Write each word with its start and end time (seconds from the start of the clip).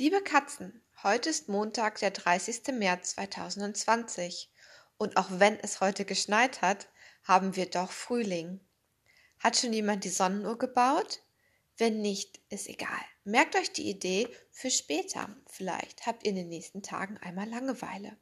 Liebe 0.00 0.22
Katzen, 0.22 0.82
heute 1.02 1.28
ist 1.28 1.50
Montag, 1.50 1.98
der 1.98 2.10
30. 2.10 2.68
März 2.72 3.10
2020 3.16 4.50
und 4.96 5.18
auch 5.18 5.26
wenn 5.28 5.60
es 5.60 5.82
heute 5.82 6.06
geschneit 6.06 6.62
hat, 6.62 6.88
haben 7.22 7.54
wir 7.54 7.68
doch 7.68 7.90
Frühling. 7.90 8.60
Hat 9.40 9.58
schon 9.58 9.74
jemand 9.74 10.04
die 10.04 10.08
Sonnenuhr 10.08 10.56
gebaut? 10.56 11.20
Wenn 11.76 12.00
nicht, 12.00 12.40
ist 12.48 12.66
egal. 12.66 12.88
Merkt 13.24 13.56
euch 13.56 13.74
die 13.74 13.90
Idee 13.90 14.26
für 14.50 14.70
später. 14.70 15.36
Vielleicht 15.46 16.06
habt 16.06 16.24
ihr 16.24 16.30
in 16.30 16.36
den 16.36 16.48
nächsten 16.48 16.82
Tagen 16.82 17.18
einmal 17.18 17.50
Langeweile. 17.50 18.16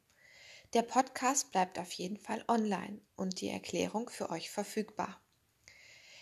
Der 0.73 0.81
Podcast 0.81 1.49
bleibt 1.53 1.79
auf 1.79 1.93
jeden 1.93 2.17
Fall 2.17 2.43
online 2.49 2.99
und 3.15 3.39
die 3.39 3.47
Erklärung 3.47 4.09
für 4.09 4.31
euch 4.31 4.51
verfügbar. 4.51 5.21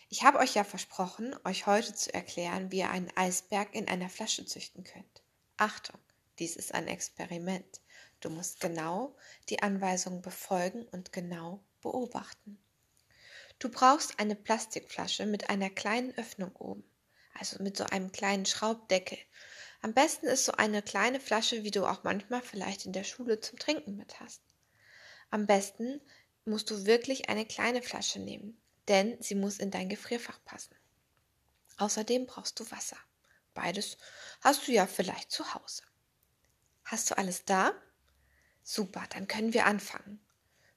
Ich 0.07 0.21
habe 0.21 0.37
euch 0.37 0.53
ja 0.53 0.63
versprochen, 0.63 1.35
euch 1.45 1.65
heute 1.65 1.95
zu 1.95 2.13
erklären, 2.13 2.71
wie 2.71 2.81
ihr 2.81 2.91
einen 2.91 3.09
Eisberg 3.17 3.73
in 3.73 3.87
einer 3.87 4.09
Flasche 4.09 4.45
züchten 4.45 4.83
könnt. 4.83 5.23
Achtung, 5.57 5.99
dies 6.37 6.55
ist 6.55 6.73
ein 6.75 6.87
Experiment. 6.87 7.81
Du 8.19 8.29
musst 8.29 8.59
genau 8.59 9.15
die 9.49 9.63
Anweisungen 9.63 10.21
befolgen 10.21 10.85
und 10.91 11.11
genau 11.11 11.63
beobachten. 11.81 12.59
Du 13.57 13.69
brauchst 13.69 14.19
eine 14.19 14.35
Plastikflasche 14.35 15.25
mit 15.25 15.49
einer 15.49 15.71
kleinen 15.71 16.15
Öffnung 16.15 16.55
oben, 16.57 16.83
also 17.33 17.61
mit 17.63 17.75
so 17.75 17.85
einem 17.85 18.11
kleinen 18.11 18.45
Schraubdeckel. 18.45 19.17
Am 19.81 19.95
besten 19.95 20.27
ist 20.27 20.45
so 20.45 20.51
eine 20.51 20.83
kleine 20.83 21.19
Flasche, 21.19 21.63
wie 21.63 21.71
du 21.71 21.87
auch 21.87 22.03
manchmal 22.03 22.43
vielleicht 22.43 22.85
in 22.85 22.93
der 22.93 23.03
Schule 23.03 23.39
zum 23.39 23.57
Trinken 23.57 23.95
mit 23.95 24.19
hast. 24.19 24.43
Am 25.31 25.47
besten 25.47 26.01
musst 26.45 26.69
du 26.69 26.85
wirklich 26.85 27.29
eine 27.29 27.47
kleine 27.47 27.81
Flasche 27.81 28.19
nehmen, 28.19 28.61
denn 28.87 29.17
sie 29.21 29.35
muss 29.35 29.57
in 29.57 29.71
dein 29.71 29.89
Gefrierfach 29.89 30.39
passen. 30.45 30.75
Außerdem 31.77 32.27
brauchst 32.27 32.59
du 32.59 32.69
Wasser. 32.69 32.97
Beides 33.57 33.97
hast 34.41 34.67
du 34.67 34.71
ja 34.71 34.85
vielleicht 34.85 35.31
zu 35.31 35.55
Hause. 35.55 35.81
Hast 36.83 37.09
du 37.09 37.17
alles 37.17 37.43
da? 37.43 37.73
Super, 38.61 39.03
dann 39.09 39.27
können 39.27 39.51
wir 39.51 39.65
anfangen. 39.65 40.23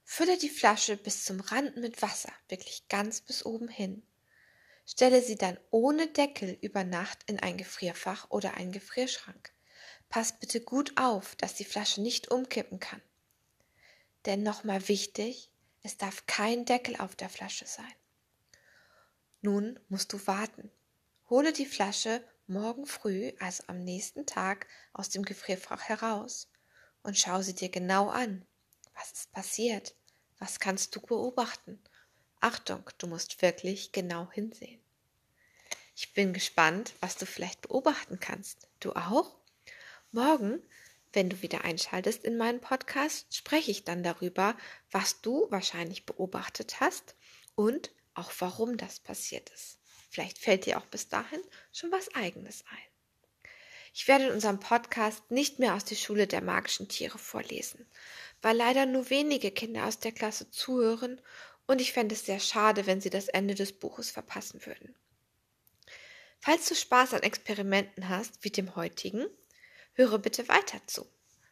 Fülle 0.02 0.38
die 0.38 0.48
Flasche 0.48 0.96
bis 0.96 1.27
zum 1.27 1.40
Rand 1.40 1.77
mit 1.77 2.00
Wasser, 2.00 2.32
wirklich 2.48 2.88
ganz 2.88 3.20
bis 3.20 3.44
oben 3.44 3.68
hin. 3.68 4.02
Stelle 4.86 5.20
sie 5.20 5.36
dann 5.36 5.60
ohne 5.70 6.06
Deckel 6.06 6.56
über 6.62 6.82
Nacht 6.82 7.18
in 7.27 7.38
ein 7.38 7.58
Gefrierfach 7.58 8.30
oder 8.30 8.55
einen 8.55 8.72
Gefrierschrank. 8.72 9.52
Pass 10.08 10.38
bitte 10.38 10.62
gut 10.62 10.96
auf, 10.96 11.36
dass 11.36 11.55
die 11.55 11.66
Flasche 11.66 12.00
nicht 12.00 12.30
umkippen 12.30 12.80
kann. 12.80 13.02
Denn 14.24 14.42
nochmal 14.42 14.88
wichtig, 14.88 15.50
es 15.83 15.98
darf 15.98 16.24
kein 16.24 16.64
Deckel 16.64 16.96
auf 16.96 17.14
der 17.14 17.28
Flasche 17.28 17.66
sein. 17.66 17.94
Nun 19.42 19.78
musst 19.90 20.14
du 20.14 20.27
warten. 20.27 20.70
Hole 21.28 21.52
die 21.52 21.66
Flasche 21.66 22.24
morgen 22.50 22.84
früh, 22.84 23.32
also 23.38 23.62
am 23.68 23.84
nächsten 23.84 24.26
Tag, 24.26 24.66
aus 24.92 25.08
dem 25.08 25.22
Gefrierfach 25.22 25.82
heraus 25.84 26.50
und 27.02 27.16
schau 27.16 27.40
sie 27.42 27.54
dir 27.54 27.68
genau 27.68 28.08
an. 28.08 28.44
Was 28.94 29.12
ist 29.12 29.32
passiert? 29.32 29.94
Was 30.38 30.58
kannst 30.58 30.94
du 30.96 31.00
beobachten? 31.00 31.80
Achtung, 32.40 32.82
du 32.98 33.06
musst 33.06 33.40
wirklich 33.40 33.92
genau 33.92 34.30
hinsehen. 34.32 34.80
Ich 35.94 36.12
bin 36.12 36.32
gespannt, 36.32 36.94
was 37.00 37.16
du 37.16 37.24
vielleicht 37.24 37.60
beobachten 37.62 38.18
kannst. 38.18 38.68
Du 38.80 38.94
auch? 38.94 39.36
Morgen, 40.10 40.60
wenn 41.12 41.30
du 41.30 41.42
wieder 41.42 41.64
einschaltest 41.64 42.24
in 42.24 42.36
meinen 42.36 42.60
Podcast, 42.60 43.34
spreche 43.36 43.70
ich 43.70 43.84
dann 43.84 44.02
darüber, 44.02 44.56
was 44.90 45.20
du 45.20 45.46
wahrscheinlich 45.50 46.04
beobachtet 46.04 46.80
hast 46.80 47.14
und 47.54 47.92
auch 48.14 48.32
warum 48.38 48.76
das 48.76 48.98
passiert 48.98 49.50
ist. 49.50 49.80
Vielleicht 50.11 50.39
fällt 50.39 50.66
dir 50.66 50.77
auch 50.77 50.86
bis 50.86 51.08
dahin 51.08 51.41
schon 51.72 51.91
was 51.92 52.14
eigenes 52.14 52.64
ein. 52.69 53.50
Ich 53.94 54.06
werde 54.06 54.27
in 54.27 54.33
unserem 54.33 54.61
Podcast 54.61 55.30
nicht 55.30 55.58
mehr 55.58 55.75
aus 55.75 55.84
der 55.84 55.97
Schule 55.97 56.27
der 56.27 56.42
magischen 56.42 56.89
Tiere 56.89 57.19
vorlesen, 57.19 57.86
weil 58.42 58.56
leider 58.56 58.86
nur 58.86 59.08
wenige 59.11 59.50
Kinder 59.50 59.86
aus 59.86 59.98
der 59.98 60.12
Klasse 60.12 60.50
zuhören 60.50 61.20
und 61.67 61.80
ich 61.80 61.92
fände 61.92 62.14
es 62.14 62.27
sehr 62.27 62.40
schade, 62.40 62.86
wenn 62.86 63.01
sie 63.01 63.11
das 63.11 63.29
Ende 63.29 63.55
des 63.55 63.73
Buches 63.73 64.11
verpassen 64.11 64.64
würden. 64.67 64.95
Falls 66.40 66.68
du 66.68 66.74
Spaß 66.74 67.14
an 67.14 67.23
Experimenten 67.23 68.08
hast, 68.08 68.42
wie 68.42 68.51
dem 68.51 68.74
heutigen, 68.74 69.27
höre 69.92 70.18
bitte 70.18 70.48
weiter 70.48 70.80
zu. 70.86 71.07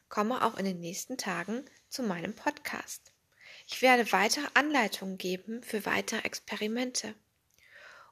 Komme 0.08 0.44
auch 0.44 0.56
in 0.56 0.64
den 0.64 0.80
nächsten 0.80 1.18
Tagen 1.18 1.64
zu 1.88 2.02
meinem 2.02 2.34
Podcast. 2.34 3.12
Ich 3.66 3.82
werde 3.82 4.10
weitere 4.12 4.46
Anleitungen 4.54 5.18
geben 5.18 5.62
für 5.62 5.84
weitere 5.84 6.20
Experimente. 6.20 7.14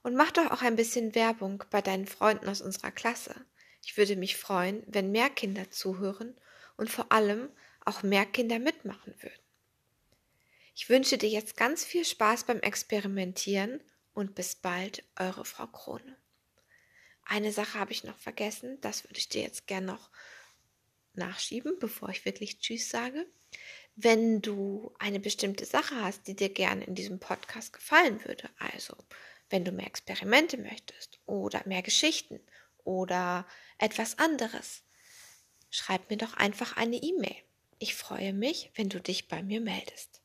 Und 0.06 0.14
mach 0.14 0.30
doch 0.30 0.52
auch 0.52 0.62
ein 0.62 0.76
bisschen 0.76 1.16
Werbung 1.16 1.64
bei 1.68 1.82
deinen 1.82 2.06
Freunden 2.06 2.48
aus 2.48 2.60
unserer 2.60 2.92
Klasse. 2.92 3.44
Ich 3.84 3.96
würde 3.96 4.14
mich 4.14 4.36
freuen, 4.36 4.84
wenn 4.86 5.10
mehr 5.10 5.28
Kinder 5.28 5.68
zuhören 5.72 6.36
und 6.76 6.88
vor 6.88 7.10
allem 7.10 7.48
auch 7.84 8.04
mehr 8.04 8.24
Kinder 8.24 8.60
mitmachen 8.60 9.16
würden. 9.20 9.42
Ich 10.76 10.88
wünsche 10.88 11.18
dir 11.18 11.28
jetzt 11.28 11.56
ganz 11.56 11.84
viel 11.84 12.04
Spaß 12.04 12.44
beim 12.44 12.60
Experimentieren 12.60 13.80
und 14.14 14.36
bis 14.36 14.54
bald, 14.54 15.02
eure 15.18 15.44
Frau 15.44 15.66
Krone. 15.66 16.16
Eine 17.24 17.50
Sache 17.50 17.76
habe 17.76 17.90
ich 17.90 18.04
noch 18.04 18.16
vergessen, 18.16 18.80
das 18.82 19.02
würde 19.02 19.18
ich 19.18 19.28
dir 19.28 19.42
jetzt 19.42 19.66
gern 19.66 19.86
noch 19.86 20.10
nachschieben, 21.14 21.80
bevor 21.80 22.10
ich 22.10 22.24
wirklich 22.24 22.60
Tschüss 22.60 22.90
sage. 22.90 23.26
Wenn 23.96 24.40
du 24.40 24.94
eine 25.00 25.18
bestimmte 25.18 25.64
Sache 25.64 26.00
hast, 26.00 26.28
die 26.28 26.36
dir 26.36 26.50
gerne 26.50 26.84
in 26.84 26.94
diesem 26.94 27.18
Podcast 27.18 27.72
gefallen 27.72 28.24
würde, 28.24 28.48
also 28.60 28.94
wenn 29.50 29.64
du 29.64 29.72
mehr 29.72 29.86
Experimente 29.86 30.58
möchtest 30.58 31.20
oder 31.26 31.62
mehr 31.66 31.82
Geschichten 31.82 32.40
oder 32.84 33.46
etwas 33.78 34.18
anderes, 34.18 34.84
schreib 35.70 36.10
mir 36.10 36.16
doch 36.16 36.34
einfach 36.34 36.76
eine 36.76 36.96
E-Mail. 36.96 37.36
Ich 37.78 37.94
freue 37.94 38.32
mich, 38.32 38.72
wenn 38.74 38.88
du 38.88 39.00
dich 39.00 39.28
bei 39.28 39.42
mir 39.42 39.60
meldest. 39.60 40.22